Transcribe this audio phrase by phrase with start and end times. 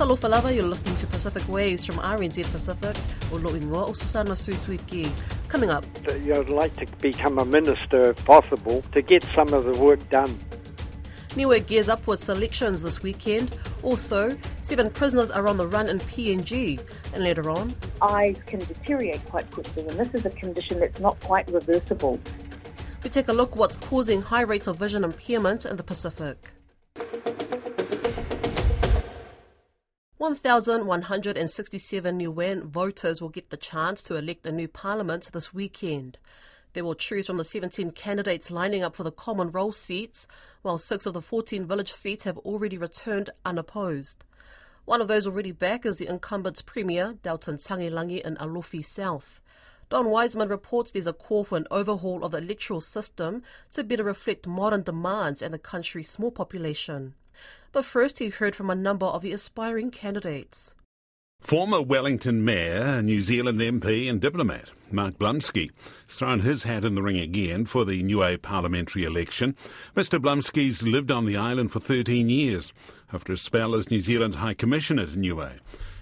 [0.00, 2.96] Talofa lava, you're listening to Pacific Waves from RNZ Pacific,
[3.30, 5.12] o Loingoa o Susana Suisuiki.
[5.48, 5.84] Coming up.
[6.08, 10.38] I'd like to become a minister if possible to get some of the work done.
[11.36, 13.54] Niue gears up for its elections this weekend.
[13.82, 16.80] Also, seven prisoners are on the run in PNG.
[17.12, 21.20] And later on, eyes can deteriorate quite quickly, and this is a condition that's not
[21.20, 22.18] quite reversible.
[23.04, 26.52] we take a look what's causing high rates of vision impairment in the Pacific.
[30.30, 36.18] 1,167 Niuean voters will get the chance to elect a new parliament this weekend.
[36.72, 40.28] They will choose from the 17 candidates lining up for the common roll seats,
[40.62, 44.22] while six of the 14 village seats have already returned unopposed.
[44.84, 49.40] One of those already back is the incumbent's Premier, Dalton Tagelagi in Alofi South.
[49.88, 53.42] Don Wiseman reports there's a call for an overhaul of the electoral system
[53.72, 57.14] to better reflect modern demands and the country's small population.
[57.72, 60.74] But first, he heard from a number of the aspiring candidates.
[61.40, 65.70] Former Wellington Mayor, New Zealand MP and diplomat Mark Blumsky
[66.06, 69.56] has thrown his hat in the ring again for the Niue parliamentary election.
[69.96, 72.74] Mr Blumsky's lived on the island for 13 years
[73.12, 75.40] after a spell as New Zealand's High Commissioner to Niue,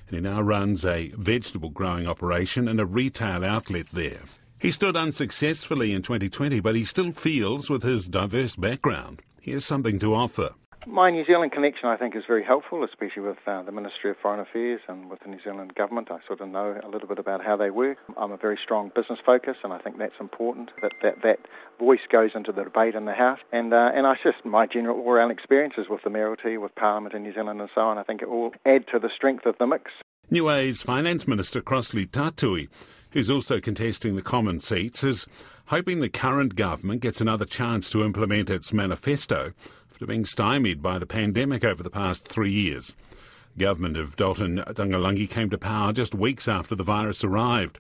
[0.08, 4.20] and he now runs a vegetable growing operation and a retail outlet there.
[4.58, 9.64] He stood unsuccessfully in 2020, but he still feels, with his diverse background, he has
[9.64, 10.54] something to offer.
[10.86, 14.16] My New Zealand connection, I think, is very helpful, especially with uh, the Ministry of
[14.22, 16.08] Foreign Affairs and with the New Zealand government.
[16.10, 17.98] I sort of know a little bit about how they work.
[18.16, 21.38] I'm a very strong business focus, and I think that's important that that, that
[21.78, 23.38] voice goes into the debate in the House.
[23.52, 27.22] And uh, and I just my general all-round experiences with the Mayoralty, with Parliament in
[27.22, 27.98] New Zealand, and so on.
[27.98, 29.90] I think it all add to the strength of the mix.
[30.30, 32.68] Niue's Finance Minister Crossley Tatui,
[33.10, 35.26] who's also contesting the common seats, is
[35.66, 39.52] hoping the current government gets another chance to implement its manifesto
[39.90, 42.94] after being stymied by the pandemic over the past three years.
[43.56, 47.78] The government of Dalton Tagelagi came to power just weeks after the virus arrived.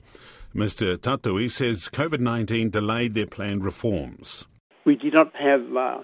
[0.54, 0.96] Mr.
[0.96, 4.46] Tatui says COVID 19 delayed their planned reforms.
[4.84, 5.98] We did not have uh,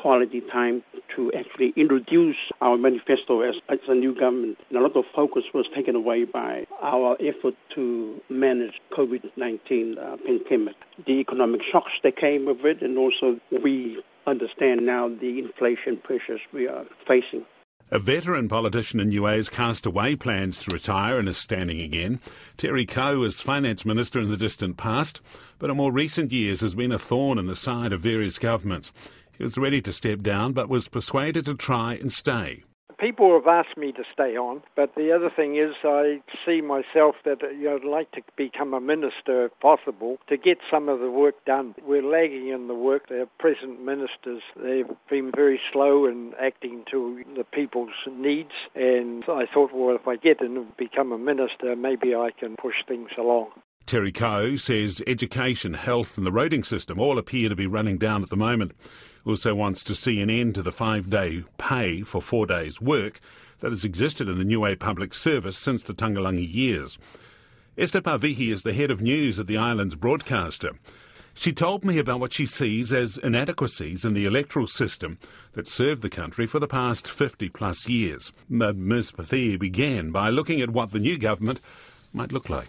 [0.00, 0.82] quality time
[1.16, 4.58] to actually introduce our manifesto as, as a new government.
[4.68, 10.16] And a lot of focus was taken away by our effort to manage COVID-19 uh,
[10.24, 10.76] pandemic,
[11.06, 16.40] the economic shocks that came with it, and also we understand now the inflation pressures
[16.52, 17.44] we are facing.
[17.92, 22.20] A veteran politician in has cast away plans to retire and is standing again.
[22.56, 25.20] Terry Coe was finance minister in the distant past,
[25.58, 28.92] but in more recent years has been a thorn in the side of various governments.
[29.42, 32.62] He was ready to step down, but was persuaded to try and stay.
[33.00, 37.16] People have asked me to stay on, but the other thing is I see myself
[37.24, 40.88] that uh, you know, I'd like to become a minister if possible to get some
[40.88, 41.74] of the work done.
[41.84, 43.08] We're lagging in the work.
[43.08, 49.46] The present ministers, they've been very slow in acting to the people's needs, and I
[49.52, 53.10] thought, well, if I get in and become a minister, maybe I can push things
[53.18, 53.50] along.
[53.86, 58.22] Terry Coe says education, health, and the roading system all appear to be running down
[58.22, 58.70] at the moment.
[59.24, 63.20] Also wants to see an end to the five day pay for four days' work
[63.60, 66.98] that has existed in the Niue public service since the Tagelagi years.
[67.78, 70.72] Esther Pavihi is the head of news at the island's broadcaster.
[71.34, 75.18] She told me about what she sees as inadequacies in the electoral system
[75.52, 78.32] that served the country for the past 50 plus years.
[78.48, 79.12] Ms.
[79.12, 81.60] Pavihi began by looking at what the new government
[82.12, 82.68] might look like.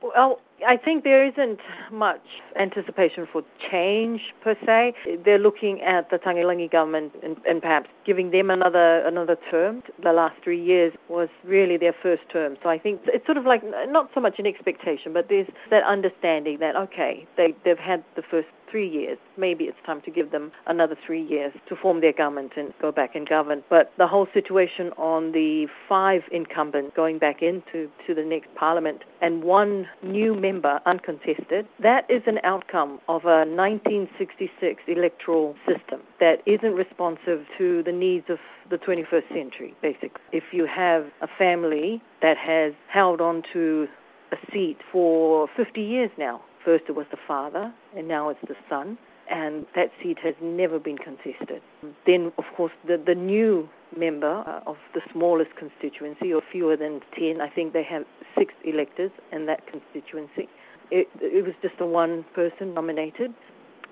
[0.00, 1.60] Well, I think there isn't
[1.92, 2.26] much
[2.58, 4.94] anticipation for change per se.
[5.24, 9.82] They're looking at the Tagelagi government and, and, perhaps giving them another another term.
[10.02, 13.44] The last three years was really their first term, so I think it's sort of
[13.44, 18.04] like not so much an expectation, but there's that understanding that okay, they they've had
[18.16, 19.18] the first three years.
[19.36, 22.92] Maybe it's time to give them another three years to form their government and go
[22.92, 23.62] back and govern.
[23.68, 29.02] But the whole situation on the five incumbents going back into to the next parliament
[29.20, 36.36] and one new member uncontested, that is an outcome of a 1966 electoral system that
[36.46, 38.38] isn't responsive to the needs of
[38.70, 40.22] the 21st century, basically.
[40.32, 43.86] If you have a family that has held on to
[44.32, 48.56] a seat for 50 years now, First it was the father, and now it's the
[48.68, 48.98] son,
[49.30, 51.62] and that seat has never been contested.
[52.04, 57.02] Then, of course, the, the new member uh, of the smallest constituency, or fewer than
[57.16, 58.02] 10, I think they have
[58.36, 60.48] six electors in that constituency.
[60.90, 63.32] It, it was just a one person nominated,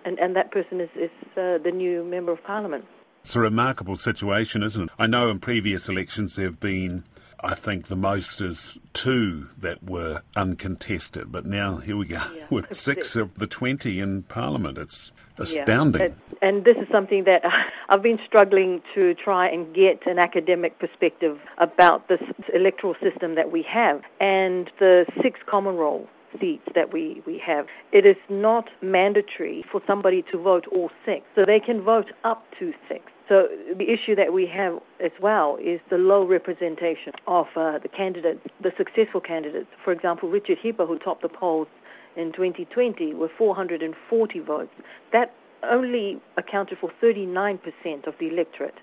[0.05, 2.87] and, and that person is, is uh, the new member of parliament.
[3.21, 4.91] It's a remarkable situation, isn't it?
[4.99, 7.05] I know in previous elections there have been
[7.41, 12.47] I think the most is two that were uncontested, but now here we go yeah.
[12.51, 14.79] with six of the 20 in Parliament.
[14.79, 16.01] It's astounding.
[16.01, 16.09] Yeah.
[16.43, 17.43] And, and, this is something that
[17.89, 22.21] I've been struggling to try and get an academic perspective about this
[22.55, 26.07] electoral system that we have and the six common roll
[26.41, 27.67] seats that we, we have.
[27.93, 32.45] It is not mandatory for somebody to vote all six, so they can vote up
[32.59, 33.05] to six.
[33.29, 37.88] So the issue that we have as well is the low representation of uh, the
[37.88, 39.69] candidates, the successful candidates.
[39.82, 41.69] For example, Richard Hipa, who topped the polls
[42.17, 44.71] in 2020 with 440 votes,
[45.12, 45.32] that
[45.71, 47.59] only accounted for 39%
[48.06, 48.75] of the electorate.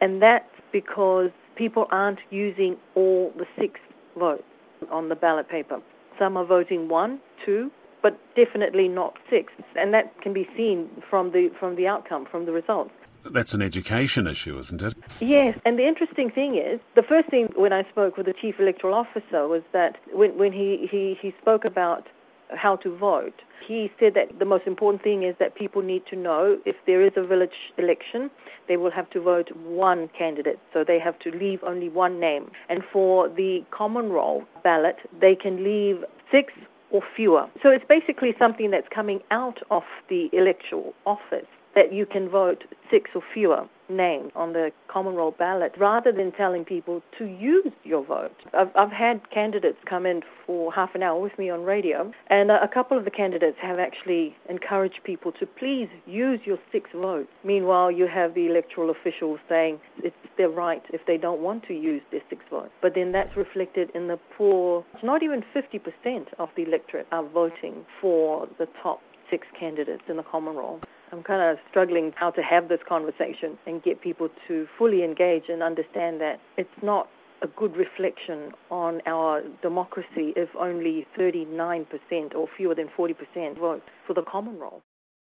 [0.00, 3.80] And that's because people aren't using all the six
[4.18, 4.42] votes
[4.90, 5.80] on the ballot paper.
[6.18, 7.70] Some are voting one, two,
[8.02, 9.52] but definitely not six.
[9.74, 12.92] And that can be seen from the, from the outcome, from the results.
[13.32, 14.94] That's an education issue, isn't it?
[15.20, 18.56] Yes, and the interesting thing is, the first thing when I spoke with the chief
[18.58, 22.06] electoral officer was that when, when he, he, he spoke about
[22.54, 26.16] how to vote, he said that the most important thing is that people need to
[26.16, 28.30] know if there is a village election,
[28.68, 30.58] they will have to vote one candidate.
[30.72, 32.50] So they have to leave only one name.
[32.68, 36.52] And for the common roll ballot, they can leave six
[36.90, 37.48] or fewer.
[37.62, 41.46] So it's basically something that's coming out of the electoral office
[41.76, 46.32] that you can vote six or fewer names on the common roll ballot rather than
[46.32, 48.34] telling people to use your vote.
[48.52, 52.50] I've, I've had candidates come in for half an hour with me on radio, and
[52.50, 57.28] a, couple of the candidates have actually encouraged people to please use your six votes.
[57.44, 61.74] Meanwhile, you have the electoral officials saying it's their right if they don't want to
[61.74, 62.72] use their six votes.
[62.82, 67.86] But then that's reflected in the poor, not even 50% of the electorate are voting
[68.00, 69.00] for the top
[69.30, 70.80] six candidates in the common roll.
[71.12, 75.44] I'm kind of struggling how to have this conversation and get people to fully engage
[75.48, 77.08] and understand that it's not
[77.42, 81.86] a good reflection on our democracy if only 39%
[82.34, 84.82] or fewer than 40% vote for the common roll.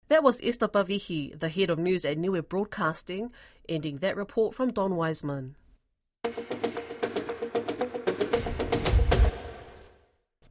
[0.09, 3.31] That was Esther Pavihi, the head of news at Niue Broadcasting,
[3.69, 5.55] ending that report from Don Wiseman.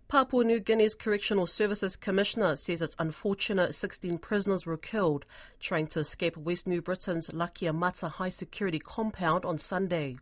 [0.10, 5.24] Papua New Guinea's Correctional Services Commissioner says it's unfortunate 16 prisoners were killed
[5.60, 10.18] trying to escape West New Britain's Lakiemata High Security Compound on Sunday.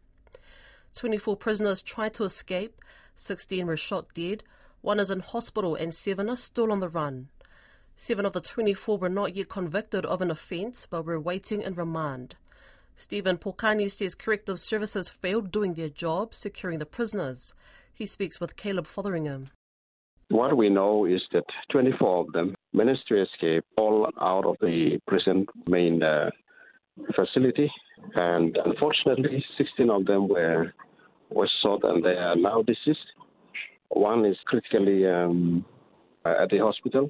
[0.93, 2.81] 24 prisoners tried to escape,
[3.15, 4.43] 16 were shot dead,
[4.81, 7.29] one is in hospital, and seven are still on the run.
[7.95, 11.75] Seven of the 24 were not yet convicted of an offence but were waiting in
[11.75, 12.35] remand.
[12.97, 17.53] Stephen Pokani says corrective services failed doing their job securing the prisoners.
[17.93, 19.51] He speaks with Caleb Fotheringham.
[20.29, 24.99] What we know is that 24 of them managed to escape all out of the
[25.07, 26.29] prison main uh,
[27.15, 27.71] facility,
[28.15, 30.73] and unfortunately, 16 of them were
[31.29, 33.07] were shot and they are now deceased.
[33.89, 35.65] One is critically um,
[36.25, 37.09] at the hospital.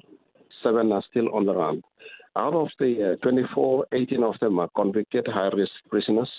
[0.62, 1.82] Seven are still on the run.
[2.36, 6.30] Out of the uh, 24, 18 of them are convicted high-risk prisoners,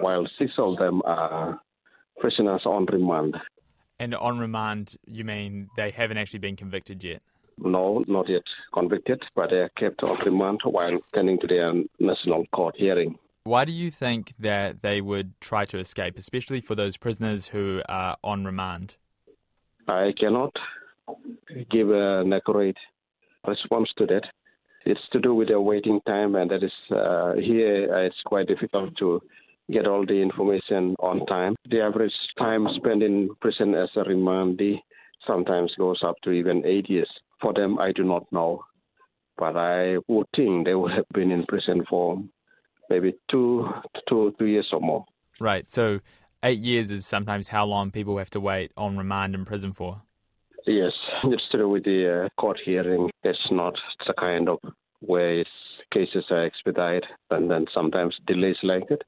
[0.00, 1.60] while six of them are
[2.18, 3.36] prisoners on remand.
[3.98, 7.22] And on remand, you mean they haven't actually been convicted yet?
[7.58, 8.42] No, not yet
[8.74, 13.18] convicted, but they are kept on remand while pending to their national court hearing.
[13.44, 17.80] Why do you think that they would try to escape, especially for those prisoners who
[17.88, 18.96] are on remand?
[19.88, 20.52] I cannot
[21.70, 22.76] give an accurate
[23.46, 24.22] response to that.
[24.84, 28.48] It's to do with their waiting time, and that is uh, here uh, it's quite
[28.48, 29.22] difficult to
[29.70, 31.56] get all the information on time.
[31.70, 34.78] The average time spent in prison as a remandee
[35.26, 37.10] sometimes goes up to even eight years.
[37.40, 38.64] For them, I do not know,
[39.36, 42.22] but I would think they would have been in prison for
[42.88, 43.68] maybe two,
[44.08, 45.04] two, two years or more.
[45.40, 45.68] Right.
[45.70, 46.00] So
[46.42, 50.00] eight years is sometimes how long people have to wait on remand in prison for.
[50.66, 50.92] Yes,
[51.24, 53.10] it's do with the uh, court hearing.
[53.22, 53.74] It's not
[54.06, 54.58] the kind of
[55.00, 55.44] way
[55.92, 59.02] cases are expedited, and then sometimes delays like that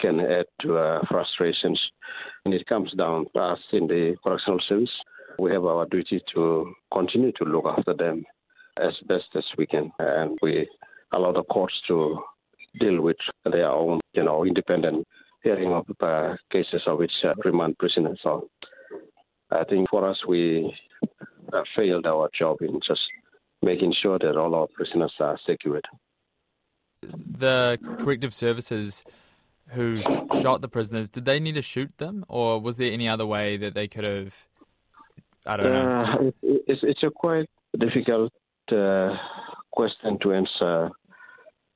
[0.00, 1.80] can add to uh, frustrations.
[2.44, 4.90] And it comes down to us in the correctional service.
[5.38, 8.24] We have our duty to continue to look after them
[8.80, 10.68] as best as we can, and we
[11.12, 12.18] allow the courts to
[12.80, 15.06] deal with their own, you know, independent
[15.42, 18.18] hearing of uh, cases of which uh, remand prisoners.
[18.22, 18.48] So
[19.50, 20.74] I think for us, we
[21.52, 23.02] uh, failed our job in just
[23.62, 25.84] making sure that all our prisoners are secured.
[27.02, 29.04] The corrective services
[29.68, 33.08] who sh- shot the prisoners, did they need to shoot them, or was there any
[33.08, 34.34] other way that they could have?
[35.46, 36.30] I don't know.
[36.30, 38.32] Uh, it's, it's a quite difficult
[38.72, 39.16] uh,
[39.72, 40.90] question to answer,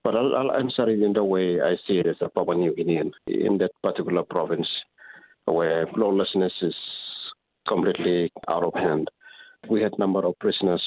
[0.05, 2.75] but I'll, I'll, answer it in the way I see it as a Papua New
[2.75, 4.69] Guinean in that particular province
[5.45, 6.75] where lawlessness is
[7.67, 9.09] completely out of hand.
[9.69, 10.83] We had number of prisoners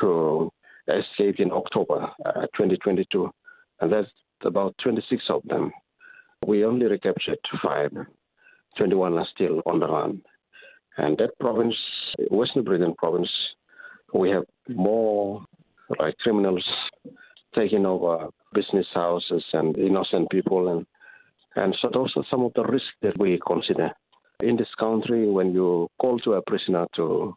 [0.00, 0.50] to
[0.88, 3.30] escape in October uh, 2022,
[3.80, 4.08] and that's
[4.44, 5.72] about 26 of them.
[6.46, 7.92] We only recaptured five.
[8.76, 10.22] 21 are still on the run.
[10.96, 11.76] And that province,
[12.30, 13.30] West New Britain province,
[14.12, 15.44] we have more
[15.98, 16.64] like criminals
[17.54, 20.86] taking over business houses and innocent people and
[21.56, 23.92] and so those are some of the risks that we consider.
[24.42, 27.36] In this country, when you call to a prisoner to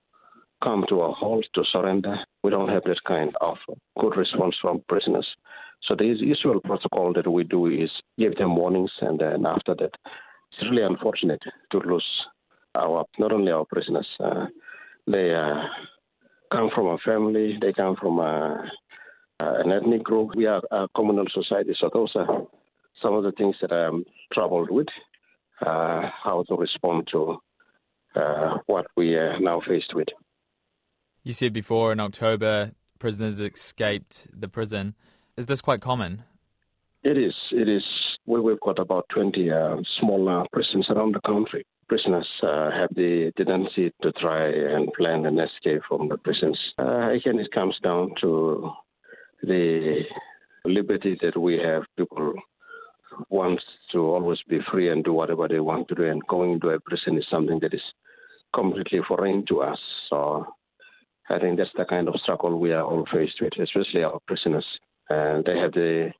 [0.63, 3.57] come to a halt to surrender, we don't have that kind of
[3.99, 5.27] good response from prisoners.
[5.83, 9.91] So the usual protocol that we do is give them warnings, and then after that,
[10.51, 11.41] it's really unfortunate
[11.71, 12.05] to lose
[12.77, 14.07] our not only our prisoners.
[14.19, 14.47] Uh,
[15.07, 15.61] they uh,
[16.51, 18.69] come from a family, they come from a,
[19.39, 20.35] an ethnic group.
[20.35, 22.47] We are a communal society, so those are
[23.01, 24.03] some of the things that I'm
[24.33, 24.87] troubled with,
[25.61, 27.37] uh, how to respond to
[28.15, 30.07] uh, what we are now faced with.
[31.23, 34.95] You said before in October, prisoners escaped the prison.
[35.37, 36.23] Is this quite common?
[37.03, 37.35] It is.
[37.51, 37.83] It is.
[38.25, 41.63] We, we've got about 20 uh, small prisons around the country.
[41.87, 46.59] Prisoners uh, have the tendency to try and plan an escape from the prisons.
[46.79, 48.71] Uh, again, it comes down to
[49.43, 50.01] the
[50.65, 51.83] liberty that we have.
[51.97, 52.33] People
[53.29, 56.69] want to always be free and do whatever they want to do, and going to
[56.69, 57.81] a prison is something that is
[58.55, 59.79] completely foreign to us.
[60.09, 60.47] So
[61.29, 64.65] I think that's the kind of struggle we are all faced with, especially our prisoners.
[65.09, 66.11] And they have the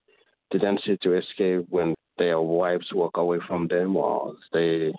[0.52, 4.94] tendency to escape when their wives walk away from them or they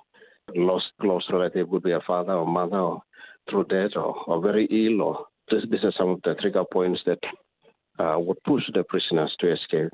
[0.55, 3.03] lost close relative would be a father or mother or
[3.51, 7.01] through death or, or very ill or this, these are some of the trigger points
[7.07, 7.19] that
[7.99, 9.91] uh, would push the prisoners to escape.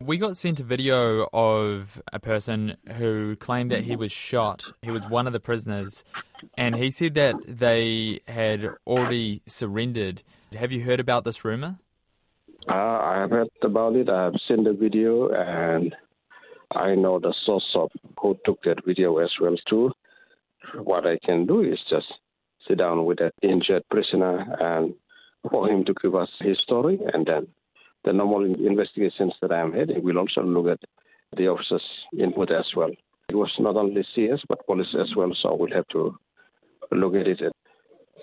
[0.00, 4.72] We got sent a video of a person who claimed that he was shot.
[4.82, 6.04] He was one of the prisoners,
[6.58, 10.22] and he said that they had already surrendered.
[10.54, 11.78] Have you heard about this rumor?
[12.68, 14.08] Uh, I have heard about it.
[14.08, 15.94] I have seen the video, and
[16.72, 19.92] I know the source of who took that video as well too.
[20.82, 22.06] What I can do is just
[22.66, 24.94] sit down with that injured prisoner and
[25.50, 27.48] for him to give us his story, and then
[28.04, 30.80] the normal investigations that I am heading will also look at
[31.36, 31.82] the officers'
[32.18, 32.92] input as well.
[33.28, 36.16] It was not only CS but police as well, so we'll have to
[36.92, 37.42] look at it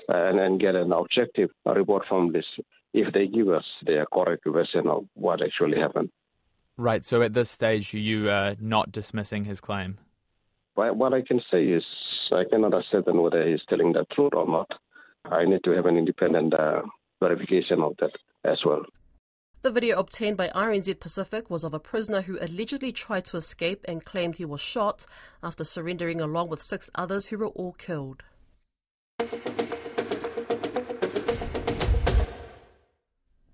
[0.08, 2.46] and, and get an objective report from this
[2.94, 6.10] if they give us their correct version of what actually happened.
[6.78, 9.98] Right, so at this stage, you are not dismissing his claim?
[10.76, 11.84] But what I can say is
[12.32, 14.72] I cannot ascertain whether he's telling the truth or not.
[15.26, 16.82] I need to have an independent uh,
[17.20, 18.12] verification of that
[18.44, 18.84] as well.
[19.64, 23.86] The video obtained by RNZ Pacific was of a prisoner who allegedly tried to escape
[23.88, 25.06] and claimed he was shot
[25.44, 28.24] after surrendering along with six others who were all killed.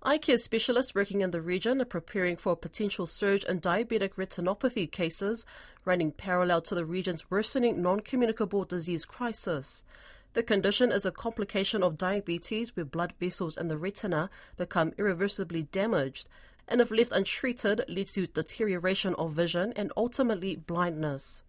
[0.08, 4.14] Eye care specialists working in the region are preparing for a potential surge in diabetic
[4.14, 5.44] retinopathy cases,
[5.84, 9.84] running parallel to the region's worsening non communicable disease crisis.
[10.32, 15.64] The condition is a complication of diabetes where blood vessels in the retina become irreversibly
[15.64, 16.26] damaged
[16.66, 21.42] and, if left untreated, leads to deterioration of vision and ultimately blindness.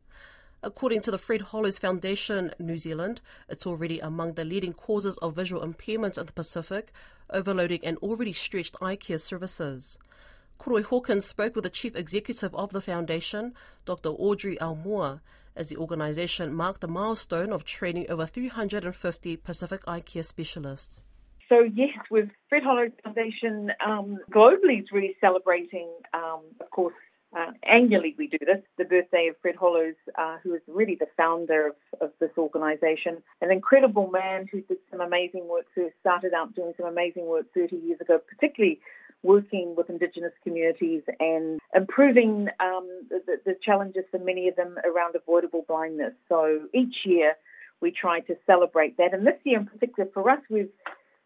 [0.62, 5.34] According to the Fred Hollows Foundation New Zealand, it's already among the leading causes of
[5.36, 6.92] visual impairments in the Pacific,
[7.30, 9.98] overloading an already stretched eye care services.
[10.60, 13.54] Koroi Hawkins spoke with the chief executive of the foundation,
[13.86, 14.10] Dr.
[14.10, 15.22] Audrey Aumua,
[15.56, 21.06] as the organisation marked the milestone of training over 350 Pacific eye care specialists.
[21.48, 26.94] So yes, with Fred Hollows Foundation um, globally is really celebrating, um, of course,
[27.38, 31.08] uh, annually we do this, the birthday of Fred Hollows, uh, who is really the
[31.16, 33.22] founder of, of this organisation.
[33.42, 37.46] An incredible man who did some amazing work, who started out doing some amazing work
[37.54, 38.80] 30 years ago, particularly
[39.22, 45.16] working with Indigenous communities and improving um, the, the challenges for many of them around
[45.16, 46.14] avoidable blindness.
[46.30, 47.34] So each year
[47.82, 49.14] we try to celebrate that.
[49.14, 50.70] And this year in particular for us, we've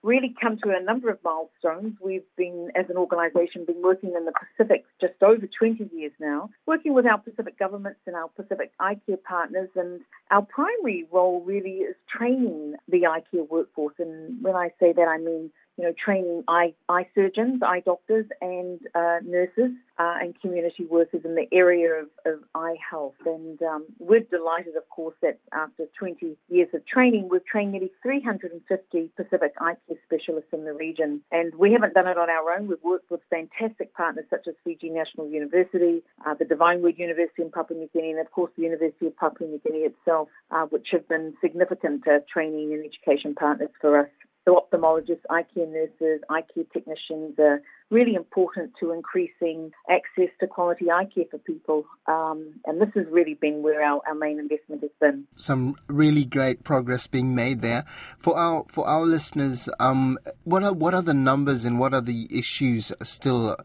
[0.03, 1.95] really come to a number of milestones.
[2.01, 6.50] We've been, as an organisation, been working in the Pacific just over 20 years now,
[6.65, 9.69] working with our Pacific governments and our Pacific eye care partners.
[9.75, 13.95] And our primary role really is training the eye care workforce.
[13.98, 18.25] And when I say that, I mean you know, training eye, eye surgeons, eye doctors,
[18.41, 23.15] and uh, nurses uh, and community workers in the area of, of eye health.
[23.25, 27.91] And um, we're delighted, of course, that after 20 years of training, we've trained nearly
[28.01, 31.21] 350 Pacific eye care specialists in the region.
[31.31, 32.67] And we haven't done it on our own.
[32.67, 37.41] We've worked with fantastic partners such as Fiji National University, uh, the Divine Word University
[37.41, 40.65] in Papua New Guinea, and of course the University of Papua New Guinea itself, uh,
[40.65, 44.09] which have been significant uh, training and education partners for us.
[44.45, 50.47] So ophthalmologists, eye care nurses, eye care technicians are really important to increasing access to
[50.47, 51.85] quality eye care for people.
[52.07, 55.25] Um, and this has really been where our, our main investment has been.
[55.38, 57.85] Some really great progress being made there.
[58.17, 62.01] For our for our listeners, um, what are what are the numbers and what are
[62.01, 63.55] the issues still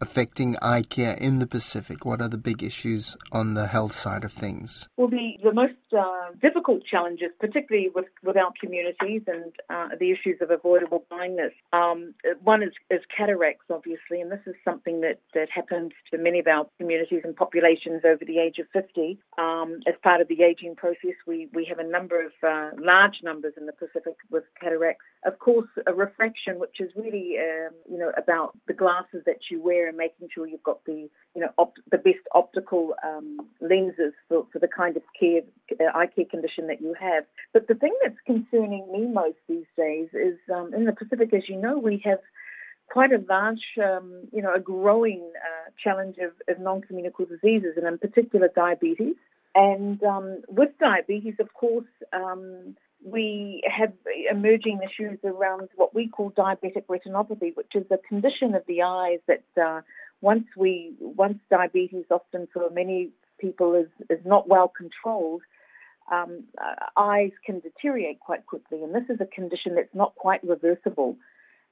[0.00, 2.04] affecting eye care in the Pacific?
[2.04, 4.88] What are the big issues on the health side of things?
[4.96, 10.10] Well, the, the most uh, difficult challenges, particularly with, with our communities and uh, the
[10.10, 15.20] issues of avoidable blindness, um, one is, is cataracts, obviously, and this is something that,
[15.34, 19.18] that happens to many of our communities and populations over the age of 50.
[19.38, 23.20] Um, as part of the aging process, we, we have a number of uh, large
[23.22, 25.04] numbers in the Pacific with cataracts.
[25.24, 29.62] Of course, a refraction, which is really, um, you know, about the glasses that you
[29.62, 34.14] wear and making sure you've got the you know op- the best optical um, lenses
[34.28, 35.42] for, for the kind of care
[35.80, 37.24] uh, eye care condition that you have.
[37.52, 41.48] But the thing that's concerning me most these days is um, in the Pacific, as
[41.48, 42.18] you know, we have
[42.88, 47.86] quite a large, um, you know, a growing uh, challenge of, of non-communicable diseases, and
[47.86, 49.16] in particular diabetes.
[49.54, 53.92] And um, with diabetes, of course, um, we have
[54.30, 59.20] emerging issues around what we call diabetic retinopathy, which is a condition of the eyes
[59.26, 59.80] that uh,
[60.20, 65.42] once we once diabetes often for many people is, is not well controlled,
[66.10, 70.42] um, uh, eyes can deteriorate quite quickly, and this is a condition that's not quite
[70.42, 71.16] reversible.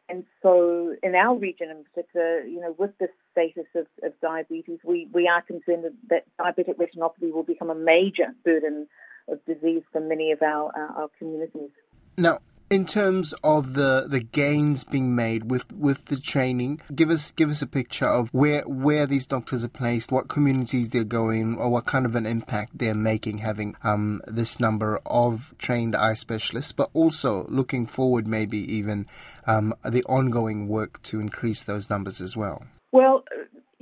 [0.08, 4.78] And so, in our region in particular, you know, with this status of, of diabetes,
[4.84, 8.86] we, we are concerned that diabetic retinopathy will become a major burden
[9.28, 11.70] of disease for many of our, our, our communities.
[12.16, 12.38] Now,
[12.70, 17.50] in terms of the, the gains being made with, with the training, give us give
[17.50, 21.68] us a picture of where where these doctors are placed, what communities they're going, or
[21.68, 26.72] what kind of an impact they're making, having um, this number of trained eye specialists,
[26.72, 29.06] but also looking forward, maybe even
[29.46, 32.64] um, the ongoing work to increase those numbers as well.
[32.92, 33.24] Well,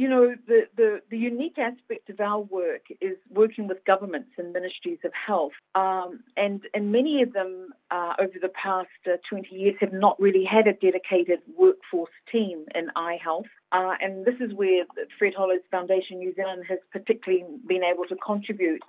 [0.03, 4.53] you know, the, the, the, unique aspect of our work is working with governments and
[4.53, 5.53] ministries of health.
[5.77, 10.19] Um, and, and many of them uh, over the past uh, 20 years have not
[10.19, 13.47] really had a dedicated workforce team in eye health.
[13.71, 14.83] Uh, and this is where
[15.21, 18.83] Fred Hollows Foundation New Zealand has particularly been able to contribute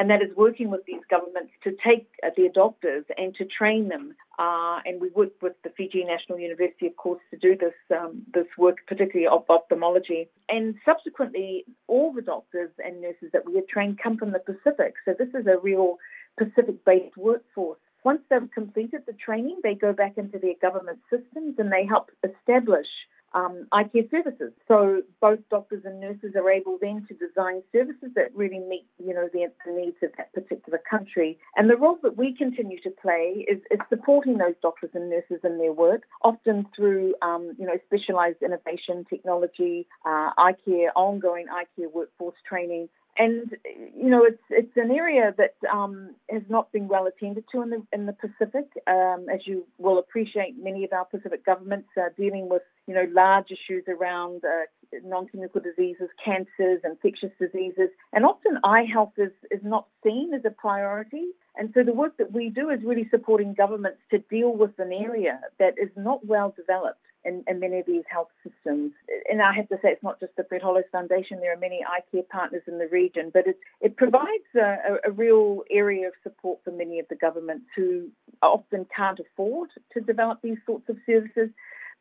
[0.00, 3.88] and that is working with these governments to take uh, their doctors and to train
[3.88, 4.14] them.
[4.38, 8.22] Uh, and we work with the Fiji National University, of course, to do this um,
[8.32, 10.30] this work, particularly of ophthalmology.
[10.48, 14.94] And subsequently, all the doctors and nurses that we have trained come from the Pacific.
[15.04, 15.98] So this is a real
[16.38, 17.78] Pacific-based workforce.
[18.02, 22.10] Once they've completed the training, they go back into their government systems and they help
[22.24, 22.88] establish
[23.32, 24.52] um, eye care services.
[24.66, 29.14] So both doctors and nurses are able then to design services that really meet, you
[29.14, 31.38] know, the, the needs of that particular country.
[31.56, 35.40] And the role that we continue to play is, is supporting those doctors and nurses
[35.44, 41.46] in their work, often through, um, you know, specialised innovation, technology, uh, eye care, ongoing
[41.50, 42.88] eye care workforce training,
[43.20, 43.54] and
[43.94, 47.70] you know it's it's an area that um, has not been well attended to in
[47.70, 48.66] the in the Pacific.
[48.86, 53.06] Um, as you will appreciate, many of our Pacific governments are dealing with you know
[53.12, 59.60] large issues around uh, non-communicable diseases, cancers, infectious diseases, and often eye health is is
[59.62, 61.26] not seen as a priority.
[61.56, 64.92] And so the work that we do is really supporting governments to deal with an
[64.92, 68.92] area that is not well developed in, in, many of these health systems.
[69.30, 71.40] And I have to say, it's not just the Fred Hollows Foundation.
[71.40, 75.10] There are many eye care partners in the region, but it, it provides a, a,
[75.10, 78.08] real area of support for many of the governments who
[78.42, 81.50] often can't afford to develop these sorts of services,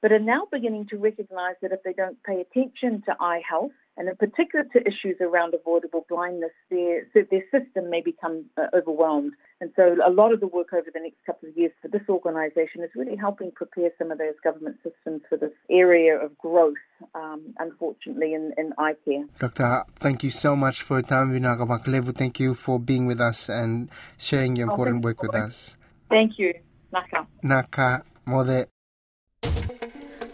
[0.01, 3.71] but are now beginning to recognise that if they don't pay attention to eye health,
[3.99, 9.33] and in particular to issues around avoidable blindness, their, their system may become uh, overwhelmed.
[9.59, 12.03] And so a lot of the work over the next couple of years for this
[12.07, 16.77] organisation is really helping prepare some of those government systems for this area of growth,
[17.13, 19.25] um, unfortunately, in, in eye care.
[19.37, 22.15] Doctor, thank you so much for your time, Vinaka Vakalevu.
[22.15, 25.75] Thank you for being with us and sharing your oh, important oh, work with us.
[26.09, 26.53] Thank you.
[26.93, 27.27] Naka.
[27.43, 28.03] Naka.
[28.25, 28.67] Mode.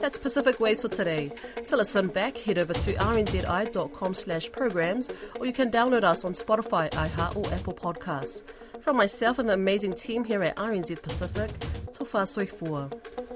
[0.06, 1.32] That's Pacific Waves for today.
[1.65, 6.34] To listen back, head over to rnzi.com slash programs or you can download us on
[6.34, 8.44] Spotify, iHeart or Apple Podcasts.
[8.82, 11.50] From myself and the amazing team here at RNZ Pacific,
[11.91, 13.35] Tofa Soifua.